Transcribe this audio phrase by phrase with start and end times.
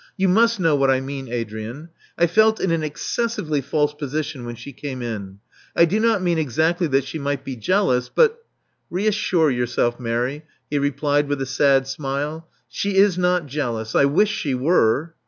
[0.17, 1.89] You must know what I mean, Adrian.
[2.17, 5.37] I felt in an excessively false position when she came in.
[5.75, 8.43] I do not mean exactly that she might be jealous; but"
[8.89, 12.47] "Reassure yourself, Mary," he replied, with a sad smile.
[12.67, 13.93] She is not jealous.
[13.93, 15.13] I wish she were."